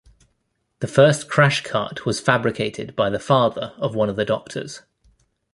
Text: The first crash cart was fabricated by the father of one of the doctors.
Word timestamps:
The 0.79 0.87
first 0.87 1.29
crash 1.29 1.61
cart 1.63 2.07
was 2.07 2.19
fabricated 2.19 2.95
by 2.95 3.11
the 3.11 3.19
father 3.19 3.75
of 3.77 3.93
one 3.93 4.09
of 4.09 4.15
the 4.15 4.25
doctors. 4.25 4.81